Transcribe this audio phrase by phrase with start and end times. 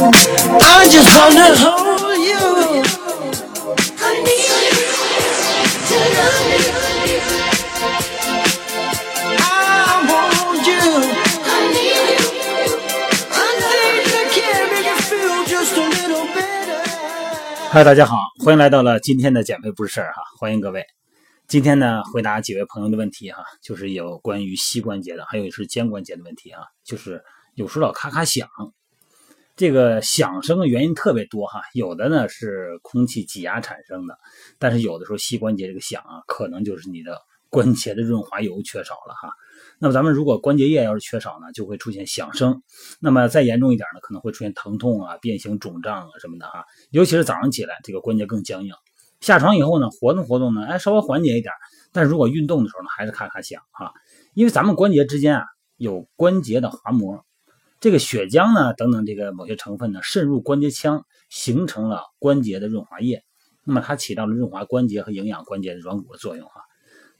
[0.00, 2.38] I just wanna hold you.
[3.98, 4.46] I need
[5.88, 7.18] to love you.
[9.40, 10.78] I want you.
[11.42, 12.22] I need you.
[13.34, 16.78] I think I can make you feel just a little better.
[17.70, 20.86] 嗨，大家好，欢迎来到了今天的减肥不是事儿哈，欢迎各位。
[21.48, 27.20] 今天呢，回答几位朋友的问题哈，就是有关于膝关节的，还有是肩关节的问题啊，就是
[27.56, 28.48] 有时候老咔咔响，
[29.58, 34.16] 这个响声的原因特别多哈，有的呢是空气挤压产生的，
[34.56, 37.18] 但是有的时候膝关节这个响啊，可能就是你的
[37.50, 39.32] 关节的润滑油缺少了哈。
[39.80, 42.62] 那么咱们如果关节液要是缺少呢，就会出现响声。
[43.00, 46.64] 那么再严重一点呢，可能会出现疼痛啊、变形、肿胀啊什么的哈。
[46.92, 48.72] 尤其是早上起来，这个关节更僵硬。
[49.20, 51.52] 下床以后呢，活动活动呢，哎，稍微缓解一点。
[51.92, 53.92] 但是如果运动的时候呢，还是咔咔响哈。
[54.34, 55.42] 因为咱们关节之间啊
[55.76, 57.24] 有关节的滑膜，
[57.80, 63.22] 这个血浆呢等等这个某些成分呢渗入关节腔，形成了关节的润滑液。
[63.64, 66.62] 那么它起到了润滑关节和营养关节的软骨的作用哈。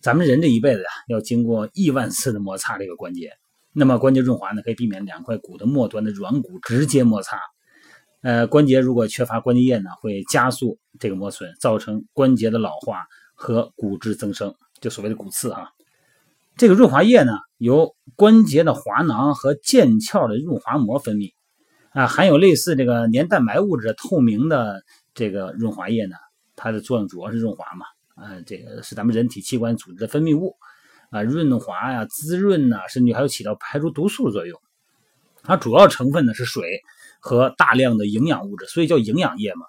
[0.00, 3.32] 咱们人这一辈子呀，要经过亿万次的摩擦这个关节。
[3.72, 7.38] 那么关节润滑呢，可以避免两块骨的末端的软骨直接摩擦。
[8.22, 15.68] 呃，关节如果缺乏关节液呢，会加速这个磨损，造成关节的老化和骨质增生，就所谓的骨刺啊。
[16.58, 21.32] 这个润滑液呢，由关节的滑囊和腱鞘的润滑膜分泌，
[21.90, 24.82] 啊，含有类似这个粘蛋白物质的透明的
[25.14, 26.16] 这个润滑液呢，
[26.56, 27.86] 它的作用主要是润滑嘛，
[28.22, 30.56] 啊，这个是咱们人体器官组织的分泌物，
[31.10, 34.60] 啊，润滑呀、滋润呐，甚至还有起到排除毒素的作用。
[35.42, 36.82] 它主要成分呢是水。
[37.20, 39.66] 和大量的营养物质，所以叫营养液嘛。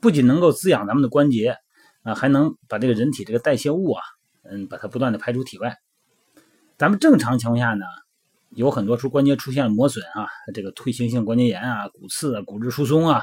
[0.00, 1.54] 不仅能够滋养咱们的关节
[2.02, 4.02] 啊，还能把这个人体这个代谢物啊，
[4.44, 5.76] 嗯，把它不断的排出体外。
[6.78, 7.86] 咱们正常情况下呢，
[8.50, 13.22] 有很多处关节出现了磨损啊，这个退行性关节炎啊、骨刺啊、骨质疏松啊，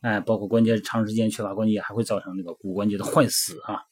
[0.00, 3.82] 哎，包括关节长时间缺乏关节，还会造成这个骨关节的坏死啊。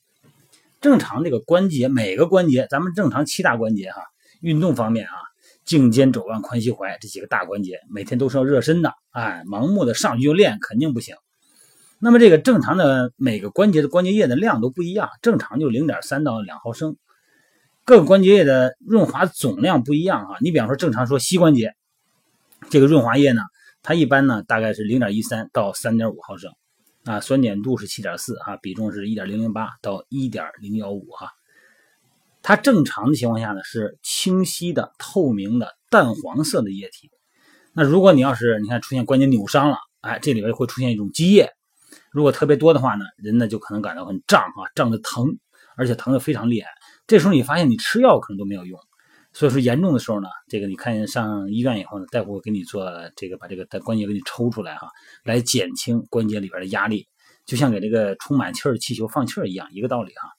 [0.80, 4.02] 正常这个关节，每个关节，咱们正常七大关节哈，
[4.40, 5.12] 运动方面啊。
[5.64, 11.16] 颈肩肘腕髋膝踝这几个大关节，每天都是要热身的，哎，盲目的上去就练肯定不行。
[11.98, 16.96] 那么这个正常的每个关节的关节液的量都不一样，正常就零点三到两毫升。
[17.86, 20.36] 各个关节液的润滑总量不一样啊。
[20.40, 21.72] 你比方说正常说膝关节，
[22.68, 23.42] 这个润滑液呢，
[23.80, 26.50] 它一般呢大概是零点一三到三点五毫升，
[27.04, 31.30] 啊，酸碱度是七点四啊，比重是一点零零八到一点零幺五哈。
[32.42, 37.08] 它正常的情况下呢是清晰的、透明的、淡黄色的液体。
[37.72, 41.52] 那如果你要是你看出现关节扭伤了，哎，这里边会出现一种积液。
[42.10, 45.38] 如果特别多的话呢，人呢就可能感到很胀啊，胀的疼，
[45.76, 46.68] 而且疼的非常厉害。
[47.06, 48.78] 这时候你发现你吃药可能都没有用。
[49.32, 54.88] 所以说严重的时候呢，这个你看上医院以后呢，大夫给你做这个把这个关节给你抽出来哈，
[55.24, 57.06] 来减轻关节里边的压力，
[57.44, 60.30] 就像给这个充满气儿气球放气儿一样，一个道理哈。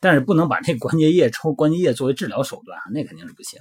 [0.00, 3.60] 但是不能把这关节液抽关节液作为治疗手段啊，那肯定是不行。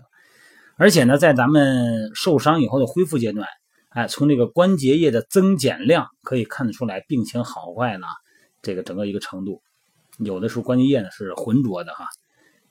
[0.77, 3.45] 而且呢，在咱们受伤以后的恢复阶段，
[3.89, 8.07] 哎，从这个关节液的增减量可以看得出来病情好坏呢，
[8.61, 9.61] 这个整个一个程度。
[10.19, 12.05] 有的时候关节液呢是浑浊的哈，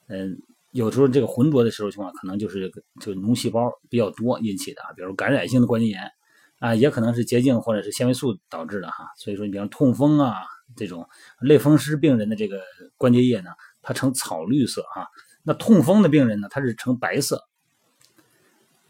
[0.09, 0.39] 嗯，
[0.71, 6.11] 有时候这个浑浊的时候情况可能就是就脓细胞比较多引起的，比如感染性的关节炎
[6.59, 9.07] 啊，也可能是结晶或者是纤维素导致的哈。
[9.17, 10.35] 所以说，你比方痛风啊。
[10.75, 11.09] 这种
[11.41, 12.61] 类风湿病人的这个
[12.97, 13.51] 关节液呢，
[13.83, 15.07] 它呈草绿色哈。
[15.45, 17.45] 那痛风的病人呢，它是呈白色。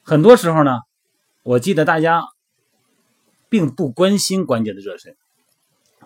[0.03, 0.81] 很多时候呢，
[1.43, 2.25] 我记得大家
[3.50, 5.19] 并不关心关节的热身。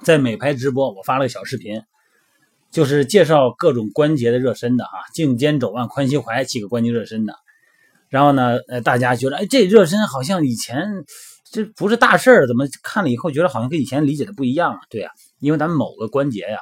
[0.02, 1.80] 在美拍直播，我发了个小视频，
[2.70, 7.34] 就是介绍各种关节的热身的哈，颈肩肘腕髋膝踝几个关节热身的。
[8.08, 11.04] 然后呢，呃，大家觉得，哎，这热身好像以前
[11.44, 14.80] 这不是大事儿，怎么看了以后觉得好像跟以前理解的不一样啊？
[14.88, 15.10] 对呀。
[15.38, 16.58] 因为咱们某个关节呀，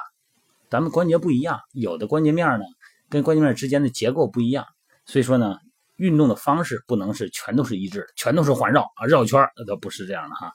[0.69, 2.65] 咱们关节不一样，有的关节面呢
[3.09, 4.65] 跟关节面之间的结构不一样，
[5.05, 5.57] 所以说呢，
[5.97, 10.53] 运动的方式不能是全都是一致的，全都是环绕啊绕圈那都不是这样的哈。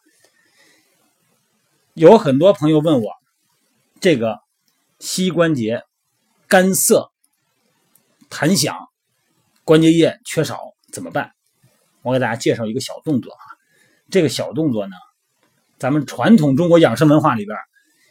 [1.93, 3.11] 有很多朋友问我，
[4.01, 4.39] 这个
[4.99, 5.83] 膝关节
[6.49, 7.11] 干涩、
[8.31, 8.77] 弹响、
[9.65, 10.61] 关节液缺少
[10.93, 11.33] 怎么办？
[12.03, 13.45] 我给大家介绍一个小动作啊，
[14.11, 14.93] 这个小动作呢，
[15.79, 17.57] 咱们传统中国养生文化里边。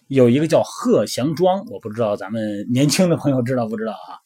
[0.07, 4.19] 有一个叫鹤翔桩，我不知道咱们年轻的朋友知道不知道啊？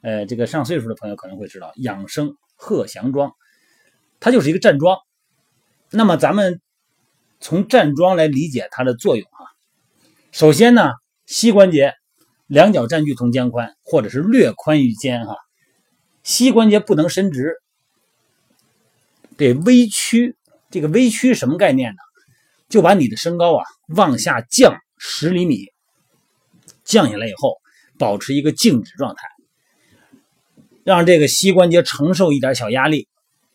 [0.00, 3.32] 呃，这个上岁数的朋友可能会知道，养生鹤翔桩，
[4.18, 4.98] 它就是一个站桩。
[5.90, 6.60] 那么咱们
[7.38, 9.44] 从站桩来理解它的作用啊。
[10.32, 10.90] 首先呢，
[11.30, 11.94] 膝关节
[12.48, 15.36] 两脚占据同肩宽，或者是略宽于肩哈。
[16.24, 17.54] 膝关节不能伸直，
[19.36, 20.36] 得微屈。
[20.70, 21.98] 这个微屈什么概念呢？
[22.68, 25.66] 就把你的身高啊往下降十厘米，
[26.82, 27.58] 降下来以后，
[27.96, 29.28] 保持一个静止状态，
[30.82, 33.06] 让这个膝关节承受一点小压力，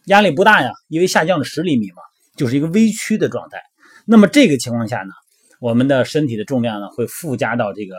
[0.06, 2.01] 压力不大呀，因为下降了十厘米嘛，
[2.38, 3.62] 就是一个微屈的状态。
[4.06, 5.12] 那么这个情况下呢，
[5.60, 7.96] 我们的身体的重量呢会附加到这个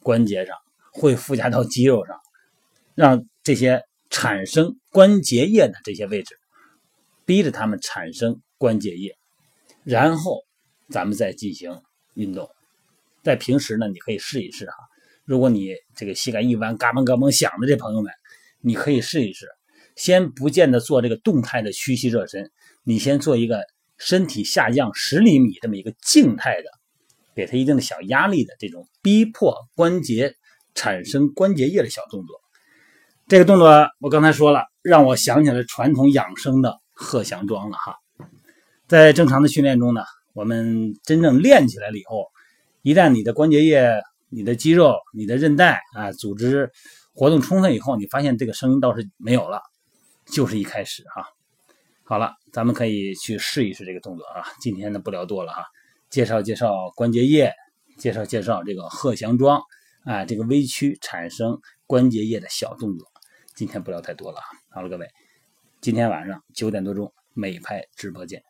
[0.00, 0.56] 关节上，
[0.92, 2.18] 会附加到肌肉上，
[2.94, 6.36] 让这些产生关节液的这些位置，
[7.24, 9.16] 逼着他们产生关节液，
[9.84, 10.42] 然后
[10.88, 11.80] 咱们再进行
[12.14, 12.48] 运动。
[13.22, 14.74] 在平时呢，你可以试一试哈。
[15.24, 18.12] 如果你这个膝盖一弯，嘎嘣嘎嘣响的这朋友们，
[18.60, 19.46] 你可以试一试。
[19.96, 22.50] 先不见得做这个动态的屈膝热身，
[22.84, 23.60] 你先做一个。
[23.98, 26.68] 身体下降十厘米这么一个静态的，
[27.36, 30.34] 给他一定的小压力的这种逼迫关节
[30.74, 32.40] 产生关节液的小动作。
[33.28, 37.96] 这个动作我刚才说了，让我想起来传统养生的鹤翔桩了哈。
[38.88, 40.02] 在正常的训练中呢，
[40.32, 42.26] 我们真正练起来了以后，
[42.82, 44.00] 一旦你的关节液、
[44.30, 46.70] 你的肌肉、你的韧带啊组织
[47.12, 49.60] 活动充分以后，你发现这个声音倒是没有了，
[50.32, 51.26] 就是一开始哈。
[52.04, 54.44] 好了，咱们可以去试一试这个动作啊！
[54.60, 55.64] 今天呢不聊多了哈，
[56.10, 57.52] 介绍介绍关节液，
[57.98, 59.60] 介绍介绍这个鹤翔桩
[60.04, 63.06] 啊，这个微曲产生关节液的小动作。
[63.54, 64.44] 今天不聊太多了啊！
[64.70, 65.08] 好了，各位，
[65.80, 68.42] 今天晚上九点多钟美拍直播间。